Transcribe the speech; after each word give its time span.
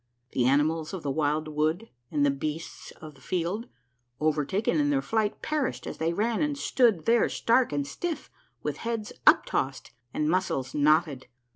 The 0.31 0.45
animals 0.47 0.95
of 0.95 1.03
the 1.03 1.11
wild 1.11 1.47
wood 1.47 1.87
and 2.09 2.25
the 2.25 2.31
beasts 2.31 2.89
of 2.99 3.13
the 3.13 3.21
field, 3.21 3.67
overtaken 4.19 4.79
in 4.79 4.89
their 4.89 4.99
flight, 5.03 5.43
perished 5.43 5.85
as 5.85 5.99
they 5.99 6.11
ran 6.11 6.41
and 6.41 6.57
stood 6.57 7.05
there 7.05 7.29
stark 7.29 7.71
and 7.71 7.85
stiff, 7.85 8.31
with 8.63 8.77
heads 8.77 9.13
uptossed 9.27 9.91
and 10.11 10.27
muscles 10.27 10.73
knotted. 10.73 11.27